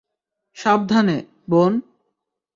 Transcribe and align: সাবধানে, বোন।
সাবধানে, 0.57 1.17
বোন। 1.49 1.73